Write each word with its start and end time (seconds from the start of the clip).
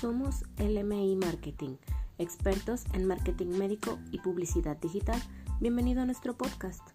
Somos 0.00 0.44
LMI 0.58 1.16
Marketing, 1.16 1.76
expertos 2.18 2.84
en 2.92 3.04
marketing 3.04 3.48
médico 3.58 3.98
y 4.12 4.20
publicidad 4.20 4.76
digital. 4.76 5.20
Bienvenido 5.58 6.02
a 6.02 6.04
nuestro 6.04 6.36
podcast. 6.36 6.88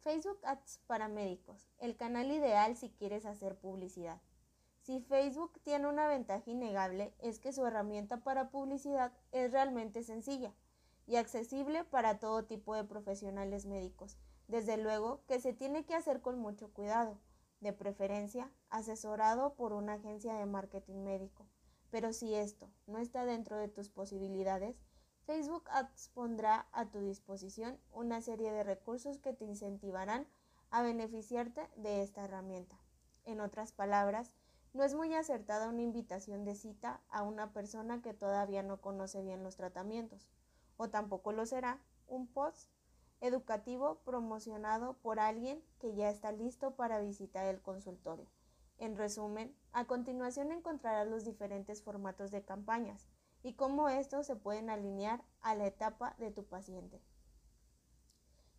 Facebook 0.00 0.38
Ads 0.44 0.80
para 0.86 1.08
médicos, 1.08 1.70
el 1.78 1.96
canal 1.96 2.30
ideal 2.30 2.76
si 2.76 2.90
quieres 2.90 3.24
hacer 3.24 3.56
publicidad. 3.56 4.20
Si 4.82 5.00
Facebook 5.00 5.58
tiene 5.62 5.88
una 5.88 6.06
ventaja 6.06 6.50
innegable 6.50 7.14
es 7.20 7.38
que 7.38 7.54
su 7.54 7.64
herramienta 7.64 8.18
para 8.18 8.50
publicidad 8.50 9.14
es 9.32 9.50
realmente 9.50 10.02
sencilla 10.02 10.52
y 11.06 11.16
accesible 11.16 11.84
para 11.84 12.18
todo 12.18 12.44
tipo 12.44 12.74
de 12.74 12.84
profesionales 12.84 13.66
médicos. 13.66 14.16
Desde 14.48 14.76
luego 14.76 15.22
que 15.26 15.40
se 15.40 15.52
tiene 15.52 15.84
que 15.84 15.94
hacer 15.94 16.20
con 16.20 16.38
mucho 16.38 16.72
cuidado, 16.72 17.20
de 17.60 17.72
preferencia 17.72 18.50
asesorado 18.68 19.54
por 19.54 19.72
una 19.72 19.94
agencia 19.94 20.34
de 20.34 20.46
marketing 20.46 21.02
médico. 21.02 21.46
Pero 21.90 22.12
si 22.12 22.34
esto 22.34 22.70
no 22.86 22.98
está 22.98 23.24
dentro 23.24 23.56
de 23.56 23.68
tus 23.68 23.88
posibilidades, 23.88 24.76
Facebook 25.24 25.64
Ads 25.70 26.10
pondrá 26.12 26.68
a 26.72 26.90
tu 26.90 27.00
disposición 27.00 27.78
una 27.90 28.20
serie 28.20 28.52
de 28.52 28.64
recursos 28.64 29.18
que 29.18 29.32
te 29.32 29.46
incentivarán 29.46 30.26
a 30.70 30.82
beneficiarte 30.82 31.70
de 31.76 32.02
esta 32.02 32.24
herramienta. 32.24 32.76
En 33.24 33.40
otras 33.40 33.72
palabras, 33.72 34.34
no 34.74 34.82
es 34.82 34.94
muy 34.94 35.14
acertada 35.14 35.68
una 35.68 35.82
invitación 35.82 36.44
de 36.44 36.56
cita 36.56 37.00
a 37.08 37.22
una 37.22 37.52
persona 37.52 38.02
que 38.02 38.12
todavía 38.12 38.62
no 38.62 38.80
conoce 38.80 39.22
bien 39.22 39.42
los 39.42 39.56
tratamientos 39.56 40.28
o 40.76 40.88
tampoco 40.90 41.32
lo 41.32 41.46
será 41.46 41.80
un 42.06 42.26
post 42.26 42.70
educativo 43.20 44.00
promocionado 44.04 44.94
por 44.98 45.18
alguien 45.18 45.62
que 45.80 45.94
ya 45.94 46.10
está 46.10 46.32
listo 46.32 46.76
para 46.76 47.00
visitar 47.00 47.46
el 47.46 47.62
consultorio. 47.62 48.26
En 48.78 48.96
resumen, 48.96 49.56
a 49.72 49.86
continuación 49.86 50.52
encontrarás 50.52 51.08
los 51.08 51.24
diferentes 51.24 51.82
formatos 51.82 52.30
de 52.30 52.44
campañas 52.44 53.06
y 53.42 53.54
cómo 53.54 53.88
estos 53.88 54.26
se 54.26 54.36
pueden 54.36 54.70
alinear 54.70 55.24
a 55.40 55.54
la 55.54 55.66
etapa 55.66 56.16
de 56.18 56.30
tu 56.30 56.44
paciente. 56.44 57.00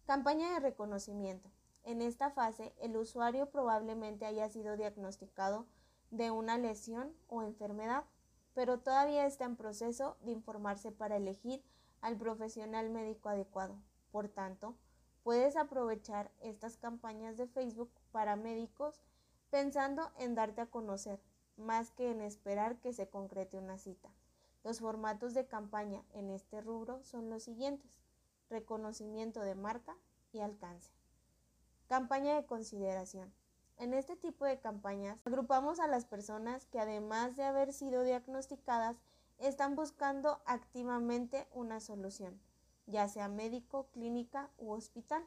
Campaña 0.05 0.53
de 0.53 0.59
reconocimiento. 0.59 1.49
En 1.83 2.01
esta 2.01 2.31
fase, 2.31 2.73
el 2.79 2.95
usuario 2.95 3.49
probablemente 3.49 4.25
haya 4.25 4.49
sido 4.49 4.77
diagnosticado 4.77 5.67
de 6.11 6.31
una 6.31 6.57
lesión 6.57 7.15
o 7.27 7.43
enfermedad, 7.43 8.05
pero 8.53 8.79
todavía 8.79 9.25
está 9.25 9.45
en 9.45 9.55
proceso 9.55 10.17
de 10.21 10.31
informarse 10.31 10.91
para 10.91 11.17
elegir 11.17 11.63
al 12.05 12.17
profesional 12.17 12.91
médico 12.91 13.29
adecuado. 13.29 13.81
Por 14.11 14.29
tanto, 14.29 14.75
puedes 15.23 15.57
aprovechar 15.57 16.31
estas 16.39 16.77
campañas 16.77 17.35
de 17.35 17.47
Facebook 17.47 17.89
para 18.11 18.35
médicos 18.35 19.01
pensando 19.49 20.11
en 20.19 20.35
darte 20.35 20.61
a 20.61 20.67
conocer, 20.67 21.19
más 21.57 21.89
que 21.89 22.11
en 22.11 22.21
esperar 22.21 22.77
que 22.77 22.93
se 22.93 23.09
concrete 23.09 23.57
una 23.57 23.79
cita. 23.79 24.11
Los 24.63 24.81
formatos 24.81 25.33
de 25.33 25.47
campaña 25.47 26.03
en 26.13 26.29
este 26.29 26.61
rubro 26.61 27.03
son 27.03 27.31
los 27.31 27.41
siguientes. 27.41 27.99
Reconocimiento 28.51 29.41
de 29.41 29.55
marca 29.55 29.97
y 30.31 30.41
alcance. 30.41 30.91
Campaña 31.87 32.35
de 32.35 32.45
consideración. 32.45 33.33
En 33.77 33.95
este 33.95 34.15
tipo 34.15 34.45
de 34.45 34.59
campañas 34.59 35.17
agrupamos 35.25 35.79
a 35.79 35.87
las 35.87 36.05
personas 36.05 36.67
que 36.67 36.79
además 36.79 37.35
de 37.35 37.45
haber 37.45 37.73
sido 37.73 38.03
diagnosticadas 38.03 38.95
están 39.39 39.75
buscando 39.75 40.41
activamente 40.45 41.47
una 41.53 41.79
solución, 41.79 42.39
ya 42.87 43.07
sea 43.07 43.27
médico, 43.27 43.87
clínica 43.91 44.49
u 44.57 44.71
hospital. 44.71 45.25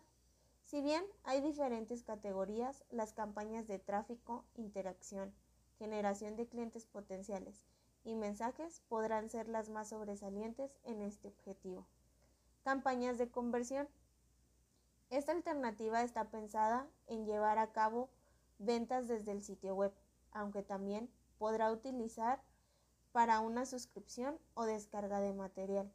Si 0.64 0.82
bien 0.82 1.04
hay 1.24 1.40
diferentes 1.40 2.02
categorías, 2.02 2.84
las 2.90 3.12
campañas 3.12 3.66
de 3.66 3.78
tráfico, 3.78 4.44
interacción, 4.54 5.32
generación 5.78 6.36
de 6.36 6.46
clientes 6.46 6.86
potenciales 6.86 7.64
y 8.04 8.14
mensajes 8.14 8.82
podrán 8.88 9.28
ser 9.30 9.48
las 9.48 9.68
más 9.68 9.90
sobresalientes 9.90 10.78
en 10.84 11.02
este 11.02 11.28
objetivo. 11.28 11.86
Campañas 12.64 13.18
de 13.18 13.30
conversión. 13.30 13.88
Esta 15.10 15.32
alternativa 15.32 16.02
está 16.02 16.30
pensada 16.30 16.86
en 17.06 17.24
llevar 17.24 17.58
a 17.58 17.72
cabo 17.72 18.10
ventas 18.58 19.08
desde 19.08 19.32
el 19.32 19.42
sitio 19.42 19.74
web, 19.74 19.94
aunque 20.32 20.62
también 20.62 21.10
podrá 21.38 21.72
utilizar 21.72 22.42
para 23.12 23.40
una 23.40 23.66
suscripción 23.66 24.38
o 24.54 24.64
descarga 24.64 25.20
de 25.20 25.32
material, 25.32 25.92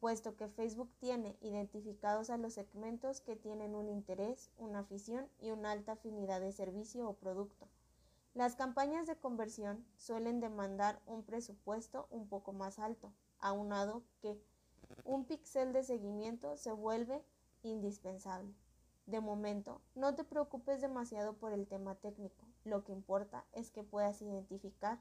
puesto 0.00 0.36
que 0.36 0.48
Facebook 0.48 0.90
tiene 0.98 1.36
identificados 1.40 2.30
a 2.30 2.36
los 2.36 2.54
segmentos 2.54 3.20
que 3.20 3.36
tienen 3.36 3.74
un 3.74 3.88
interés, 3.88 4.50
una 4.58 4.80
afición 4.80 5.28
y 5.40 5.50
una 5.50 5.70
alta 5.70 5.92
afinidad 5.92 6.40
de 6.40 6.52
servicio 6.52 7.08
o 7.08 7.14
producto. 7.16 7.68
Las 8.34 8.56
campañas 8.56 9.06
de 9.06 9.16
conversión 9.16 9.86
suelen 9.96 10.40
demandar 10.40 11.00
un 11.06 11.22
presupuesto 11.22 12.08
un 12.10 12.28
poco 12.28 12.52
más 12.52 12.78
alto, 12.78 13.12
aunado 13.38 14.02
que 14.20 14.40
un 15.04 15.24
píxel 15.24 15.72
de 15.72 15.84
seguimiento 15.84 16.56
se 16.56 16.72
vuelve 16.72 17.24
indispensable. 17.62 18.52
De 19.06 19.20
momento, 19.20 19.80
no 19.94 20.14
te 20.14 20.24
preocupes 20.24 20.80
demasiado 20.80 21.34
por 21.34 21.52
el 21.52 21.66
tema 21.66 21.94
técnico, 21.94 22.44
lo 22.64 22.84
que 22.84 22.92
importa 22.92 23.44
es 23.52 23.70
que 23.70 23.84
puedas 23.84 24.20
identificar 24.22 24.98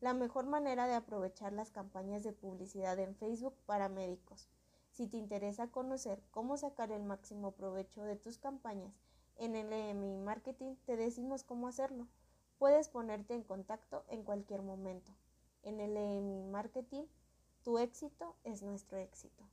la 0.00 0.14
mejor 0.14 0.46
manera 0.46 0.86
de 0.86 0.94
aprovechar 0.94 1.52
las 1.52 1.70
campañas 1.70 2.22
de 2.22 2.32
publicidad 2.32 2.98
en 2.98 3.14
Facebook 3.16 3.54
para 3.66 3.88
médicos. 3.88 4.48
Si 4.92 5.06
te 5.06 5.16
interesa 5.16 5.70
conocer 5.70 6.22
cómo 6.30 6.56
sacar 6.56 6.92
el 6.92 7.02
máximo 7.02 7.52
provecho 7.52 8.02
de 8.02 8.16
tus 8.16 8.38
campañas 8.38 8.94
en 9.36 9.52
LMI 9.52 10.16
Marketing, 10.18 10.76
te 10.84 10.96
decimos 10.96 11.44
cómo 11.44 11.68
hacerlo. 11.68 12.06
Puedes 12.58 12.88
ponerte 12.88 13.34
en 13.34 13.42
contacto 13.42 14.04
en 14.08 14.22
cualquier 14.22 14.62
momento. 14.62 15.12
En 15.62 15.76
LMI 15.76 16.44
Marketing, 16.44 17.04
tu 17.62 17.78
éxito 17.78 18.36
es 18.44 18.62
nuestro 18.62 18.98
éxito. 18.98 19.44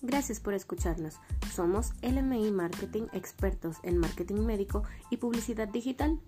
Gracias 0.00 0.38
por 0.38 0.54
escucharnos. 0.54 1.16
Somos 1.52 1.92
LMI 2.02 2.52
Marketing, 2.52 3.06
expertos 3.12 3.78
en 3.82 3.98
marketing 3.98 4.42
médico 4.42 4.84
y 5.10 5.16
publicidad 5.16 5.68
digital. 5.68 6.20